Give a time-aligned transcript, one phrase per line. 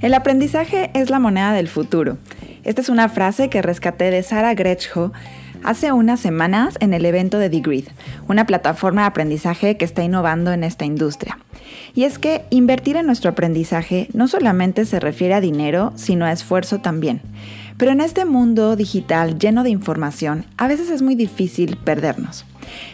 [0.00, 2.16] El aprendizaje es la moneda del futuro.
[2.64, 5.12] Esta es una frase que rescaté de Sara Gretschko
[5.62, 7.84] hace unas semanas en el evento de Grid,
[8.26, 11.38] una plataforma de aprendizaje que está innovando en esta industria.
[11.94, 16.32] Y es que invertir en nuestro aprendizaje no solamente se refiere a dinero, sino a
[16.32, 17.20] esfuerzo también.
[17.80, 22.44] Pero en este mundo digital lleno de información, a veces es muy difícil perdernos.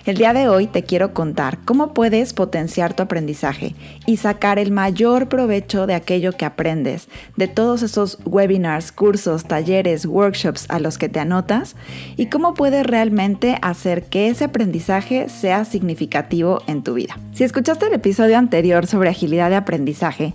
[0.05, 3.75] El día de hoy te quiero contar cómo puedes potenciar tu aprendizaje
[4.07, 10.07] y sacar el mayor provecho de aquello que aprendes, de todos esos webinars, cursos, talleres,
[10.07, 11.75] workshops a los que te anotas
[12.17, 17.19] y cómo puedes realmente hacer que ese aprendizaje sea significativo en tu vida.
[17.33, 20.33] Si escuchaste el episodio anterior sobre agilidad de aprendizaje,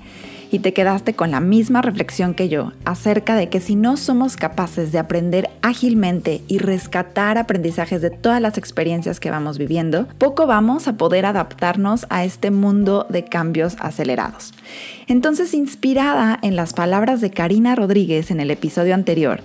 [0.51, 4.35] y te quedaste con la misma reflexión que yo acerca de que si no somos
[4.35, 10.47] capaces de aprender ágilmente y rescatar aprendizajes de todas las experiencias que vamos viviendo, poco
[10.47, 14.53] vamos a poder adaptarnos a este mundo de cambios acelerados.
[15.07, 19.41] Entonces, inspirada en las palabras de Karina Rodríguez en el episodio anterior,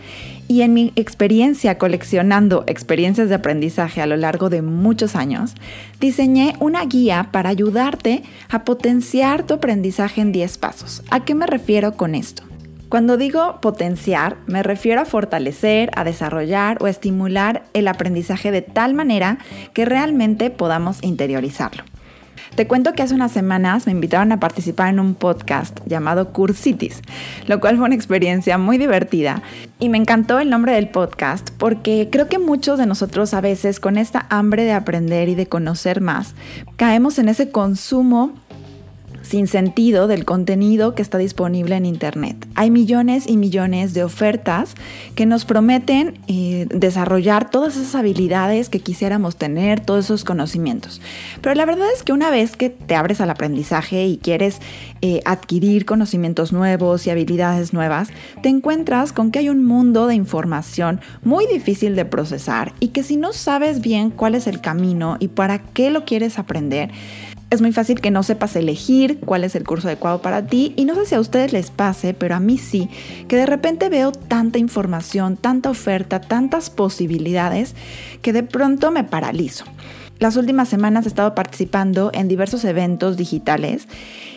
[0.49, 5.55] y en mi experiencia coleccionando experiencias de aprendizaje a lo largo de muchos años,
[6.01, 11.03] diseñé una guía para ayudarte a potenciar tu aprendizaje en 10 pasos.
[11.11, 12.43] ¿A qué me refiero con esto?
[12.89, 18.95] Cuando digo potenciar, me refiero a fortalecer, a desarrollar o estimular el aprendizaje de tal
[18.95, 19.39] manera
[19.75, 21.83] que realmente podamos interiorizarlo.
[22.55, 27.03] Te cuento que hace unas semanas me invitaron a participar en un podcast llamado Cursitis,
[27.47, 29.43] lo cual fue una experiencia muy divertida.
[29.79, 33.81] Y me encantó el nombre del podcast porque creo que muchos de nosotros a veces
[33.81, 36.35] con esta hambre de aprender y de conocer más,
[36.77, 38.33] caemos en ese consumo
[39.27, 42.47] sin sentido del contenido que está disponible en Internet.
[42.55, 44.75] Hay millones y millones de ofertas
[45.17, 51.01] que nos prometen eh, desarrollar todas esas habilidades que quisiéramos tener, todos esos conocimientos.
[51.41, 54.61] Pero la verdad es que una vez que te abres al aprendizaje y quieres
[55.03, 58.11] eh, adquirir conocimientos nuevos y habilidades nuevas,
[58.43, 63.03] te encuentras con que hay un mundo de información muy difícil de procesar y que
[63.03, 66.91] si no sabes bien cuál es el camino y para qué lo quieres aprender,
[67.51, 70.85] es muy fácil que no sepas elegir cuál es el curso adecuado para ti y
[70.85, 72.89] no sé si a ustedes les pase, pero a mí sí,
[73.29, 77.75] que de repente veo tanta información, tanta oferta, tantas posibilidades
[78.21, 79.65] que de pronto me paralizo.
[80.19, 83.87] Las últimas semanas he estado participando en diversos eventos digitales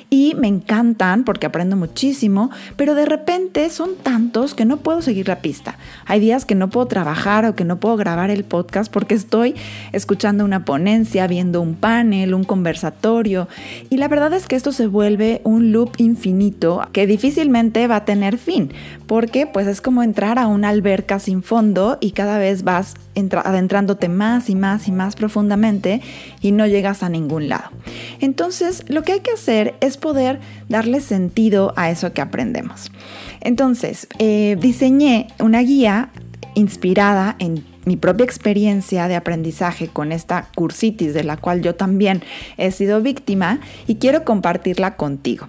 [0.09, 5.27] y me encantan porque aprendo muchísimo, pero de repente son tantos que no puedo seguir
[5.27, 5.77] la pista.
[6.05, 9.55] Hay días que no puedo trabajar o que no puedo grabar el podcast porque estoy
[9.91, 13.47] escuchando una ponencia, viendo un panel, un conversatorio
[13.89, 18.05] y la verdad es que esto se vuelve un loop infinito que difícilmente va a
[18.05, 18.71] tener fin
[19.05, 22.95] porque pues es como entrar a una alberca sin fondo y cada vez vas
[23.43, 26.01] adentrándote más y más y más profundamente
[26.41, 27.69] y no llegas a ningún lado.
[28.19, 32.91] Entonces, lo que hay que hacer es poder darle sentido a eso que aprendemos.
[33.41, 36.09] Entonces, eh, diseñé una guía
[36.55, 42.21] inspirada en mi propia experiencia de aprendizaje con esta cursitis de la cual yo también
[42.57, 45.47] he sido víctima y quiero compartirla contigo.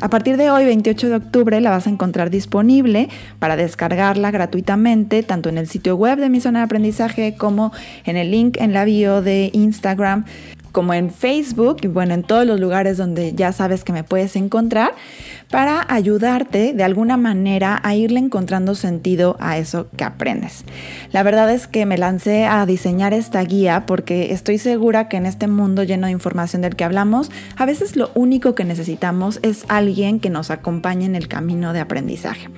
[0.00, 5.22] A partir de hoy, 28 de octubre, la vas a encontrar disponible para descargarla gratuitamente,
[5.22, 7.72] tanto en el sitio web de mi zona de aprendizaje como
[8.04, 10.24] en el link en la bio de Instagram
[10.72, 14.34] como en Facebook y bueno, en todos los lugares donde ya sabes que me puedes
[14.36, 14.94] encontrar
[15.50, 20.64] para ayudarte de alguna manera a irle encontrando sentido a eso que aprendes.
[21.12, 25.26] La verdad es que me lancé a diseñar esta guía porque estoy segura que en
[25.26, 29.66] este mundo lleno de información del que hablamos, a veces lo único que necesitamos es
[29.68, 32.48] alguien que nos acompañe en el camino de aprendizaje.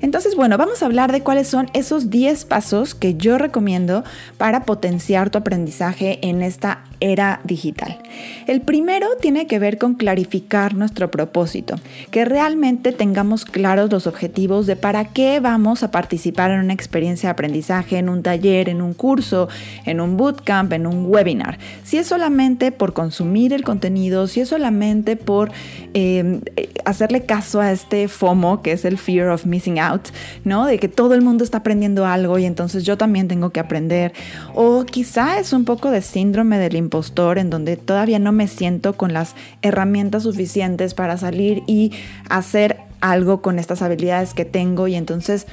[0.00, 4.04] Entonces, bueno, vamos a hablar de cuáles son esos 10 pasos que yo recomiendo
[4.36, 7.98] para potenciar tu aprendizaje en esta era digital.
[8.46, 11.76] El primero tiene que ver con clarificar nuestro propósito,
[12.10, 17.28] que realmente tengamos claros los objetivos de para qué vamos a participar en una experiencia
[17.28, 19.48] de aprendizaje, en un taller, en un curso,
[19.84, 21.58] en un bootcamp, en un webinar.
[21.84, 25.50] Si es solamente por consumir el contenido, si es solamente por
[25.94, 26.40] eh,
[26.84, 30.08] hacerle caso a este FOMO, que es el fear of missing out,
[30.44, 30.66] ¿no?
[30.66, 34.12] De que todo el mundo está aprendiendo algo y entonces yo también tengo que aprender.
[34.54, 38.94] O quizá es un poco de síndrome del impostor en donde todavía no me siento
[38.94, 41.92] con las herramientas suficientes para salir y
[42.30, 45.46] hacer algo con estas habilidades que tengo y entonces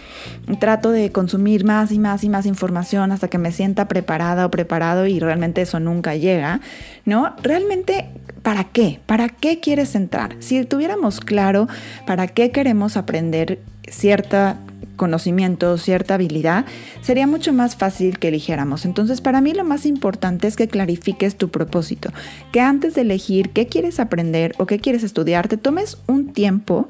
[0.60, 4.52] trato de consumir más y más y más información hasta que me sienta preparada o
[4.52, 6.62] preparado y realmente eso nunca llega,
[7.06, 7.36] ¿no?
[7.44, 8.10] Realmente,
[8.42, 9.00] ¿para qué?
[9.06, 10.36] ¿Para qué quieres entrar?
[10.40, 11.68] Si tuviéramos claro
[12.08, 14.58] para qué queremos aprender cierta
[14.95, 16.65] conocimiento, cierta habilidad,
[17.01, 18.86] sería mucho más fácil que eligiéramos.
[18.86, 22.09] Entonces, para mí lo más importante es que clarifiques tu propósito,
[22.51, 26.88] que antes de elegir qué quieres aprender o qué quieres estudiar, te tomes un tiempo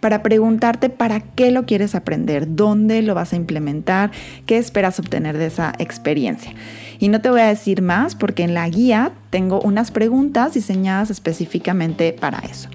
[0.00, 4.10] para preguntarte para qué lo quieres aprender, dónde lo vas a implementar,
[4.44, 6.52] qué esperas obtener de esa experiencia.
[6.98, 11.10] Y no te voy a decir más porque en la guía tengo unas preguntas diseñadas
[11.10, 12.68] específicamente para eso.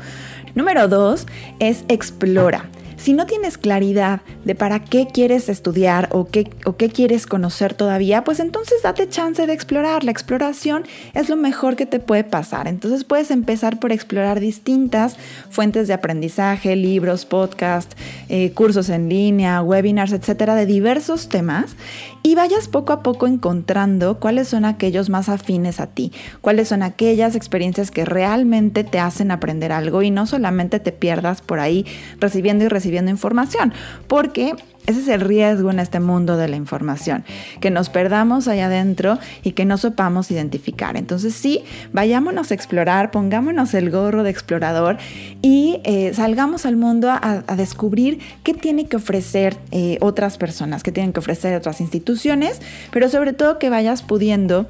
[0.56, 1.27] Número dos
[1.59, 2.65] es explora.
[3.01, 7.74] Si no tienes claridad de para qué quieres estudiar o qué, o qué quieres conocer
[7.74, 10.03] todavía, pues entonces date chance de explorar.
[10.03, 10.83] La exploración
[11.15, 12.68] es lo mejor que te puede pasar.
[12.68, 15.18] Entonces puedes empezar por explorar distintas
[15.50, 17.95] fuentes de aprendizaje, libros, podcasts,
[18.30, 21.75] eh, cursos en línea, webinars, etcétera, de diversos temas
[22.21, 26.12] y vayas poco a poco encontrando cuáles son aquellos más afines a ti,
[26.42, 31.42] cuáles son aquellas experiencias que realmente te hacen aprender algo y no solamente te pierdas
[31.42, 31.83] por ahí
[32.19, 33.73] recibiendo y recibiendo información,
[34.07, 34.55] porque
[34.88, 37.23] ese es el riesgo en este mundo de la información,
[37.59, 40.97] que nos perdamos allá adentro y que no sepamos identificar.
[40.97, 44.97] Entonces sí, vayámonos a explorar, pongámonos el gorro de explorador
[45.41, 50.91] y eh, salgamos al mundo a, descubrir qué tiene que ofrecer eh, otras personas, qué
[50.91, 52.59] tienen que ofrecer otras instituciones,
[52.91, 54.67] pero sobre todo que vayas pudiendo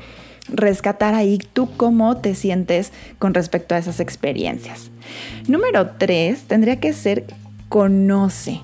[0.49, 4.89] rescatar ahí tú cómo te sientes con respecto a esas experiencias.
[5.47, 7.25] Número tres, tendría que ser
[7.71, 8.59] conoce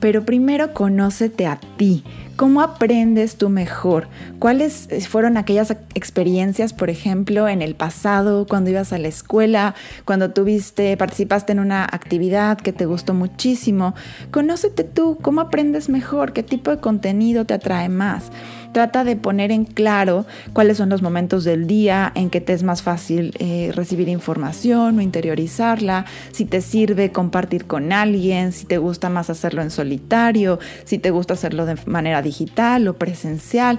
[0.00, 2.02] pero primero conócete a ti.
[2.40, 4.08] ¿Cómo aprendes tú mejor?
[4.38, 9.74] ¿Cuáles fueron aquellas experiencias, por ejemplo, en el pasado, cuando ibas a la escuela,
[10.06, 13.94] cuando tuviste, participaste en una actividad que te gustó muchísimo?
[14.30, 16.32] Conócete tú, ¿cómo aprendes mejor?
[16.32, 18.30] ¿Qué tipo de contenido te atrae más?
[18.72, 22.62] Trata de poner en claro cuáles son los momentos del día en que te es
[22.62, 28.78] más fácil eh, recibir información o interiorizarla, si te sirve compartir con alguien, si te
[28.78, 33.78] gusta más hacerlo en solitario, si te gusta hacerlo de manera digital o presencial.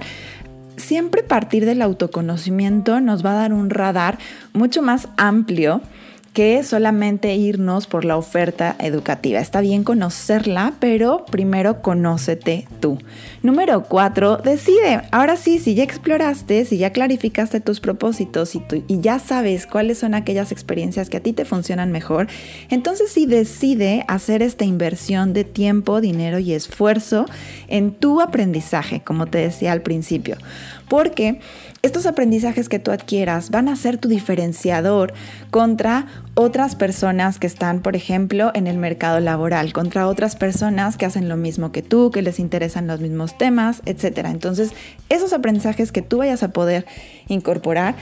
[0.76, 4.18] Siempre partir del autoconocimiento nos va a dar un radar
[4.52, 5.80] mucho más amplio
[6.32, 9.38] que solamente irnos por la oferta educativa.
[9.38, 12.98] Está bien conocerla, pero primero conócete tú.
[13.42, 15.02] Número cuatro, decide.
[15.10, 19.98] Ahora sí, si ya exploraste, si ya clarificaste tus propósitos y, y ya sabes cuáles
[19.98, 22.28] son aquellas experiencias que a ti te funcionan mejor,
[22.70, 27.26] entonces sí decide hacer esta inversión de tiempo, dinero y esfuerzo
[27.68, 30.36] en tu aprendizaje, como te decía al principio.
[30.92, 31.40] Porque
[31.80, 35.14] estos aprendizajes que tú adquieras van a ser tu diferenciador
[35.50, 36.04] contra
[36.34, 41.30] otras personas que están, por ejemplo, en el mercado laboral, contra otras personas que hacen
[41.30, 44.26] lo mismo que tú, que les interesan los mismos temas, etc.
[44.26, 44.72] Entonces,
[45.08, 46.84] esos aprendizajes que tú vayas a poder
[47.26, 47.94] incorporar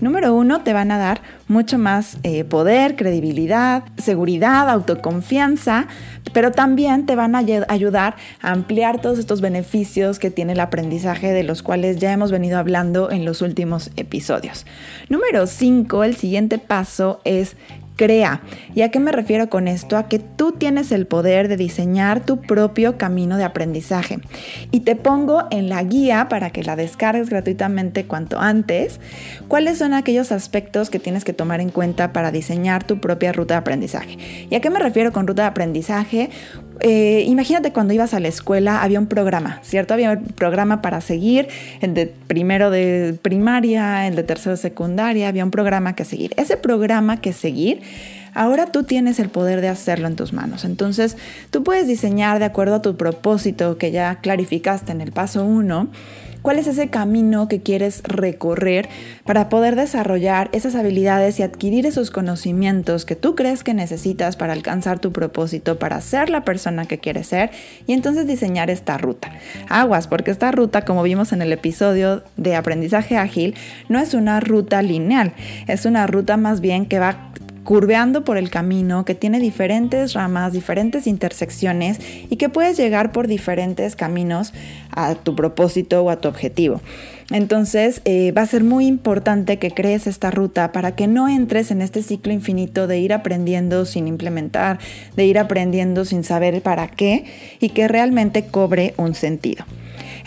[0.00, 5.88] Número uno, te van a dar mucho más eh, poder, credibilidad, seguridad, autoconfianza,
[6.32, 11.32] pero también te van a ayudar a ampliar todos estos beneficios que tiene el aprendizaje
[11.32, 14.66] de los cuales ya hemos venido hablando en los últimos episodios.
[15.08, 17.56] Número cinco, el siguiente paso es
[17.98, 18.40] crea.
[18.74, 19.98] ¿Y a qué me refiero con esto?
[19.98, 24.20] A que tú tienes el poder de diseñar tu propio camino de aprendizaje.
[24.70, 29.00] Y te pongo en la guía para que la descargues gratuitamente cuanto antes.
[29.48, 33.54] ¿Cuáles son aquellos aspectos que tienes que tomar en cuenta para diseñar tu propia ruta
[33.54, 34.16] de aprendizaje?
[34.48, 36.30] ¿Y a qué me refiero con ruta de aprendizaje?
[36.80, 39.94] Eh, imagínate cuando ibas a la escuela había un programa, ¿cierto?
[39.94, 41.48] Había un programa para seguir,
[41.80, 46.32] el de primero de primaria, el de tercero de secundaria, había un programa que seguir.
[46.36, 47.82] Ese programa que seguir,
[48.34, 50.64] ahora tú tienes el poder de hacerlo en tus manos.
[50.64, 51.16] Entonces,
[51.50, 55.88] tú puedes diseñar de acuerdo a tu propósito que ya clarificaste en el paso 1
[56.48, 58.88] cuál es ese camino que quieres recorrer
[59.26, 64.54] para poder desarrollar esas habilidades y adquirir esos conocimientos que tú crees que necesitas para
[64.54, 67.50] alcanzar tu propósito, para ser la persona que quieres ser
[67.86, 69.30] y entonces diseñar esta ruta.
[69.68, 73.54] Aguas, porque esta ruta, como vimos en el episodio de aprendizaje ágil,
[73.90, 75.34] no es una ruta lineal,
[75.66, 77.28] es una ruta más bien que va
[77.68, 83.26] curveando por el camino, que tiene diferentes ramas, diferentes intersecciones y que puedes llegar por
[83.26, 84.54] diferentes caminos
[84.90, 86.80] a tu propósito o a tu objetivo.
[87.30, 91.70] Entonces eh, va a ser muy importante que crees esta ruta para que no entres
[91.70, 94.78] en este ciclo infinito de ir aprendiendo sin implementar,
[95.14, 97.26] de ir aprendiendo sin saber para qué
[97.60, 99.66] y que realmente cobre un sentido.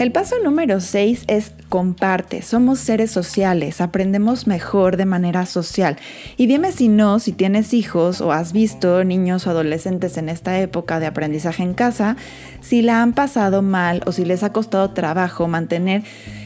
[0.01, 2.41] El paso número 6 es comparte.
[2.41, 5.96] Somos seres sociales, aprendemos mejor de manera social.
[6.38, 10.60] Y dime si no, si tienes hijos o has visto niños o adolescentes en esta
[10.60, 12.17] época de aprendizaje en casa,
[12.62, 16.01] si la han pasado mal o si les ha costado trabajo mantener,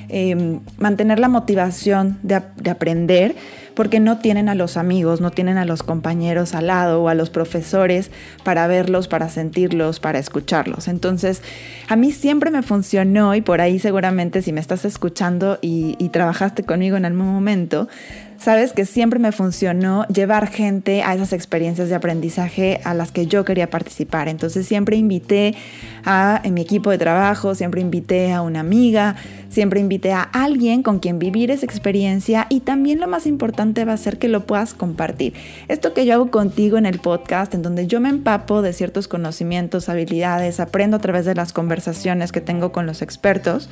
[0.09, 3.38] em, mantener la motivación de aprender
[3.75, 7.13] porque no tienen a los amigos, no tienen a los compañeros al lado o a
[7.13, 8.10] los profesores
[8.44, 10.88] para verlos, para sentirlos, para escucharlos.
[10.88, 11.41] Entonces,
[11.88, 16.63] a mí siempre me funcionó y por ahí seguramente si me estás escuchando y, trabajaste
[16.63, 17.89] conmigo en algún momento,
[18.38, 23.27] Sabes que siempre me funcionó llevar gente a esas experiencias de aprendizaje a las que
[23.27, 24.27] yo quería participar.
[24.27, 25.56] Entonces siempre invité
[26.04, 29.15] a mi equipo de trabajo, siempre invité a una amiga,
[29.50, 33.94] siempre invité a alguien con quien vivir esa experiencia y también lo más importante va
[33.94, 35.34] a ser que lo puedas compartir.
[35.68, 39.08] Esto que yo hago contigo en el podcast, en donde yo me empapo de ciertos
[39.08, 43.70] conocimientos, habilidades, aprendo a través de las conversaciones que tengo con los expertos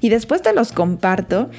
[0.00, 1.50] y después te los comparto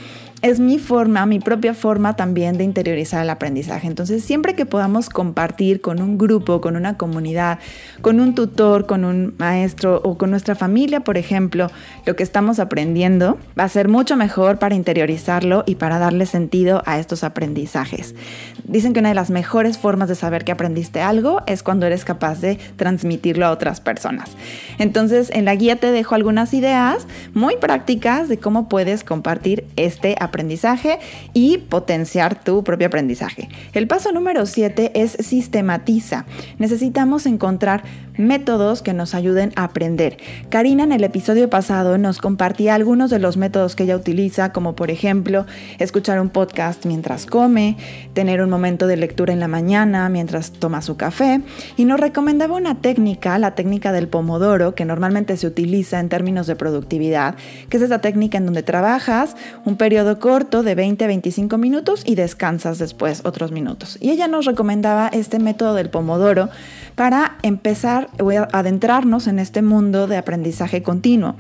[0.42, 3.86] es mi forma, mi propia forma también de interiorizar el aprendizaje.
[3.86, 7.60] Entonces, siempre que podamos compartir con un grupo, con una comunidad,
[8.02, 11.70] con un tutor, con un maestro o con nuestra familia, por ejemplo,
[12.06, 16.82] lo que estamos aprendiendo, va a ser mucho mejor para interiorizarlo y para darle sentido
[16.88, 18.16] a estos aprendizajes.
[18.64, 22.04] Dicen que una de las mejores formas de saber que aprendiste algo es cuando eres
[22.04, 24.32] capaz de transmitirlo a otras personas.
[24.80, 27.06] Entonces, en la guía te dejo algunas ideas
[27.36, 31.00] muy prácticas de cómo puedes compartir este aprendizaje aprendizaje
[31.34, 33.50] y potenciar tu propio aprendizaje.
[33.74, 36.26] El paso número 7 es sistematiza.
[36.58, 37.84] Necesitamos encontrar
[38.18, 40.18] métodos que nos ayuden a aprender.
[40.50, 44.76] Karina en el episodio pasado nos compartía algunos de los métodos que ella utiliza, como
[44.76, 45.46] por ejemplo
[45.80, 47.78] escuchar un podcast mientras come,
[48.14, 51.42] tener un momento de lectura en la mañana mientras toma su café,
[51.78, 56.48] y nos recomendaba una técnica, la técnica del pomodoro, que normalmente se utiliza en términos
[56.48, 57.36] de productividad,
[57.70, 59.36] que es esa técnica en donde trabajas
[59.66, 63.98] un periodo corto de 20 a 25 minutos y descansas después otros minutos.
[64.00, 66.50] Y ella nos recomendaba este método del pomodoro
[66.96, 71.36] para empezar a adentrarnos en este mundo de aprendizaje continuo.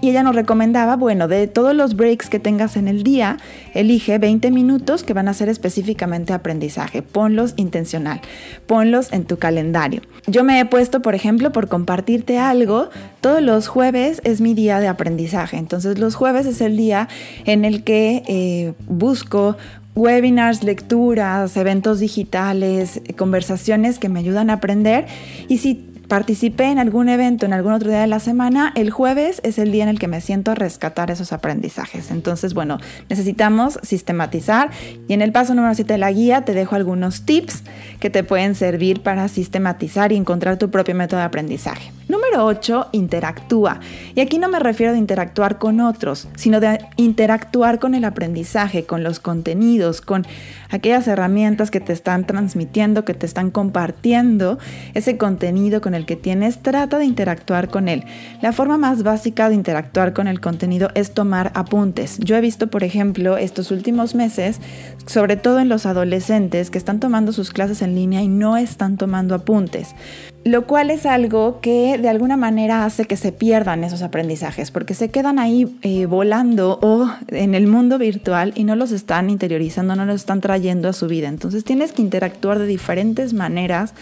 [0.00, 3.38] Y ella nos recomendaba, bueno, de todos los breaks que tengas en el día,
[3.74, 7.02] elige 20 minutos que van a ser específicamente aprendizaje.
[7.02, 8.20] Ponlos intencional,
[8.66, 10.02] ponlos en tu calendario.
[10.26, 12.90] Yo me he puesto, por ejemplo, por compartirte algo,
[13.20, 15.56] todos los jueves es mi día de aprendizaje.
[15.56, 17.08] Entonces los jueves es el día
[17.44, 19.56] en el que eh, busco
[19.94, 25.06] webinars, lecturas, eventos digitales, conversaciones que me ayudan a aprender.
[25.48, 29.40] Y si participé en algún evento en algún otro día de la semana, el jueves
[29.44, 32.10] es el día en el que me siento a rescatar esos aprendizajes.
[32.10, 34.70] Entonces, bueno, necesitamos sistematizar
[35.06, 37.62] y en el paso número 7 de la guía te dejo algunos tips
[38.00, 41.92] que te pueden servir para sistematizar y encontrar tu propio método de aprendizaje.
[42.10, 43.78] Número 8, interactúa.
[44.16, 48.84] Y aquí no me refiero de interactuar con otros, sino de interactuar con el aprendizaje,
[48.84, 50.26] con los contenidos, con
[50.70, 54.58] aquellas herramientas que te están transmitiendo, que te están compartiendo
[54.94, 56.58] ese contenido con el que tienes.
[56.58, 58.02] Trata de interactuar con él.
[58.42, 62.18] La forma más básica de interactuar con el contenido es tomar apuntes.
[62.18, 64.60] Yo he visto, por ejemplo, estos últimos meses,
[65.06, 68.96] sobre todo en los adolescentes que están tomando sus clases en línea y no están
[68.96, 69.94] tomando apuntes
[70.44, 74.94] lo cual es algo que de alguna manera hace que se pierdan esos aprendizajes, porque
[74.94, 79.94] se quedan ahí eh, volando o en el mundo virtual y no los están interiorizando,
[79.96, 81.28] no los están trayendo a su vida.
[81.28, 83.92] Entonces tienes que interactuar de diferentes maneras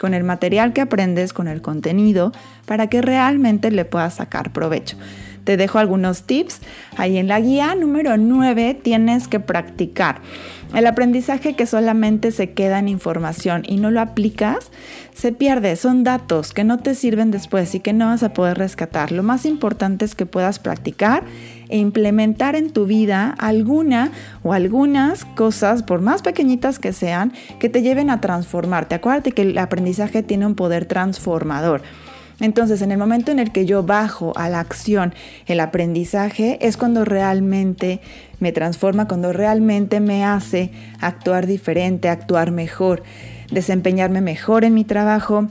[0.00, 2.32] con el material que aprendes, con el contenido,
[2.66, 4.96] para que realmente le puedas sacar provecho.
[5.44, 6.60] Te dejo algunos tips
[6.96, 7.74] ahí en la guía.
[7.74, 10.20] Número 9, tienes que practicar.
[10.74, 14.72] El aprendizaje que solamente se queda en información y no lo aplicas,
[15.14, 15.76] se pierde.
[15.76, 19.12] Son datos que no te sirven después y que no vas a poder rescatar.
[19.12, 21.22] Lo más importante es que puedas practicar
[21.68, 24.10] e implementar en tu vida alguna
[24.42, 28.96] o algunas cosas, por más pequeñitas que sean, que te lleven a transformarte.
[28.96, 31.82] Acuérdate que el aprendizaje tiene un poder transformador.
[32.40, 35.14] Entonces, en el momento en el que yo bajo a la acción
[35.46, 38.00] el aprendizaje, es cuando realmente
[38.40, 43.02] me transforma, cuando realmente me hace actuar diferente, actuar mejor,
[43.50, 45.48] desempeñarme mejor en mi trabajo,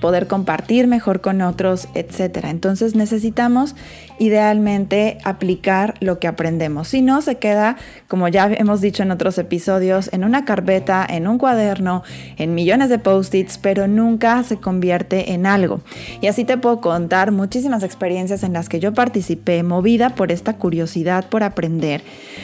[0.00, 2.44] poder compartir mejor con otros, etc.
[2.44, 3.74] Entonces necesitamos
[4.18, 6.88] idealmente aplicar lo que aprendemos.
[6.88, 7.76] Si no, se queda,
[8.08, 12.02] como ya hemos dicho en otros episodios, en una carpeta, en un cuaderno,
[12.36, 15.80] en millones de post-its, pero nunca se convierte en algo.
[16.20, 20.54] Y así te puedo contar muchísimas experiencias en las que yo participé movida por esta
[20.54, 22.02] curiosidad por aprender,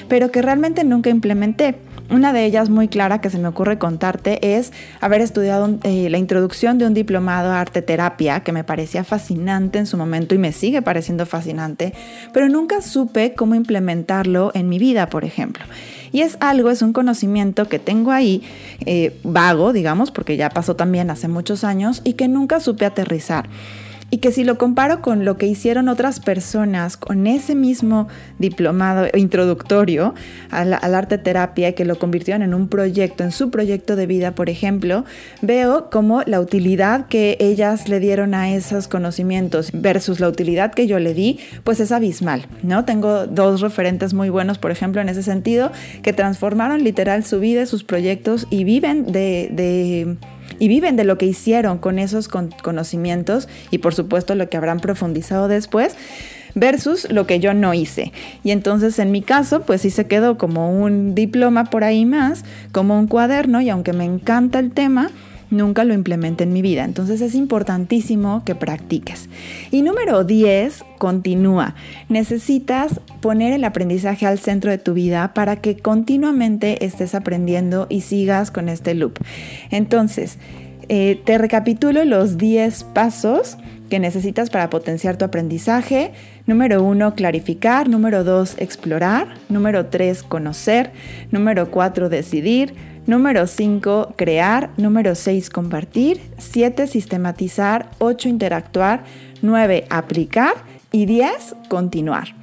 [0.08, 1.74] pero que realmente nunca implementé.
[2.10, 6.18] Una de ellas muy clara que se me ocurre contarte es haber estudiado eh, la
[6.18, 10.52] introducción de un diplomado arte terapia que me parecía fascinante en su momento y me
[10.52, 11.92] sigue pareciendo fascinante,
[12.32, 15.64] pero nunca supe cómo implementarlo en mi vida, por ejemplo.
[16.12, 18.42] Y es algo, es un conocimiento que tengo ahí,
[18.86, 23.48] eh, vago, digamos, porque ya pasó también hace muchos años y que nunca supe aterrizar.
[24.14, 28.06] Y que si lo comparo con lo que hicieron otras personas con ese mismo
[28.38, 30.14] diplomado introductorio
[30.52, 34.36] al, arte terapia y que lo convirtieron en un proyecto, en su proyecto de vida,
[34.36, 35.04] por ejemplo,
[35.42, 40.86] veo como la utilidad que ellas le dieron a esos conocimientos versus la utilidad que
[40.86, 42.84] yo le di, pues es abismal, ¿no?
[42.84, 45.72] Tengo dos referentes muy buenos, por ejemplo, en ese sentido,
[46.04, 50.16] que transformaron literal su vida, sus proyectos y viven de, de
[50.58, 54.80] y viven de lo que hicieron con esos conocimientos y por supuesto lo que habrán
[54.80, 55.96] profundizado después
[56.54, 58.12] versus lo que yo no hice.
[58.42, 62.44] Y entonces en mi caso, pues sí se quedó como un diploma por ahí más,
[62.72, 65.10] como un cuaderno y aunque me encanta el tema,
[65.54, 66.84] nunca lo implementé en mi vida.
[66.84, 69.28] Entonces es importantísimo que practiques.
[69.70, 71.74] Y número 10, continúa.
[72.08, 78.02] Necesitas poner el aprendizaje al centro de tu vida para que continuamente estés aprendiendo y
[78.02, 79.18] sigas con este loop.
[79.70, 80.38] Entonces,
[80.88, 83.56] eh, te recapitulo los 10 pasos
[83.90, 86.12] que necesitas para potenciar tu aprendizaje.
[86.46, 87.88] Número 1, clarificar.
[87.88, 89.34] Número 2, explorar.
[89.48, 90.92] Número 3, conocer.
[91.30, 92.74] Número 4, decidir.
[93.06, 94.70] Número 5, crear.
[94.76, 96.20] Número 6, compartir.
[96.38, 97.90] 7, sistematizar.
[97.98, 99.04] 8, interactuar.
[99.42, 100.54] 9, aplicar.
[100.90, 102.34] Y 10, continuar.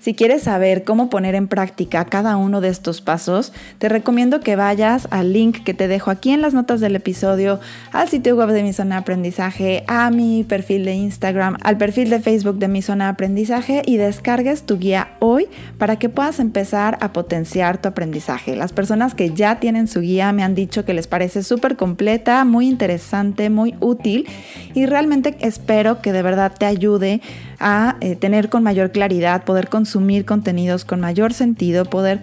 [0.00, 4.56] Si quieres saber cómo poner en práctica cada uno de estos pasos, te recomiendo que
[4.56, 7.60] vayas al link que te dejo aquí en las notas del episodio,
[7.92, 12.08] al sitio web de mi zona de aprendizaje, a mi perfil de Instagram, al perfil
[12.08, 16.40] de Facebook de mi zona de aprendizaje y descargues tu guía hoy para que puedas
[16.40, 18.56] empezar a potenciar tu aprendizaje.
[18.56, 22.46] Las personas que ya tienen su guía me han dicho que les parece súper completa,
[22.46, 24.26] muy interesante, muy útil
[24.72, 27.20] y realmente espero que de verdad te ayude
[27.60, 32.20] a eh, tener con mayor claridad, poder consumir contenidos con mayor sentido, poder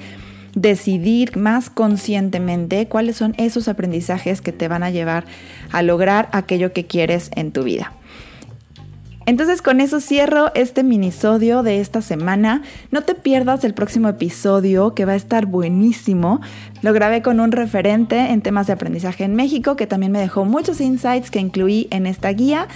[0.56, 5.26] decidir más conscientemente cuáles son esos aprendizajes que te van a llevar
[5.72, 7.94] a lograr aquello que quieres en tu vida.
[9.28, 12.62] Entonces con eso cierro este minisodio de esta semana.
[12.92, 16.40] No te pierdas el próximo episodio que va a estar buenísimo.
[16.82, 20.46] Lo grabé con un referente en temas de aprendizaje en México que también me dejó
[20.46, 22.70] muchos insights que incluí en esta guía.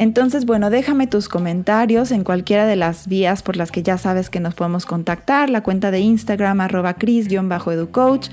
[0.00, 4.30] Entonces, bueno, déjame tus comentarios en cualquiera de las vías por las que ya sabes
[4.30, 8.28] que nos podemos contactar, la cuenta de Instagram arroba cris-educoach,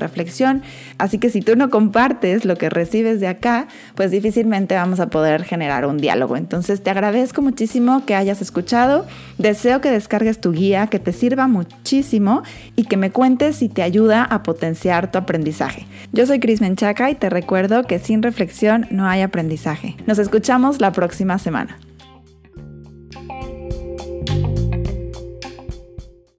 [0.98, 5.10] Así que si tú no compartes lo que recibes de acá, pues difícilmente vamos a
[5.10, 6.38] poder generar un diálogo.
[6.38, 9.06] Entonces te agradezco muchísimo que hayas escuchado.
[9.38, 12.44] Deseo que descargues tu guía, que te sirva muchísimo
[12.76, 15.86] y que me cuentes si te ayuda a potenciar tu aprendizaje.
[16.12, 19.96] Yo soy Cris Menchaca y te recuerdo que sin reflexión no hay aprendizaje.
[20.06, 21.78] Nos escuchamos la próxima semana.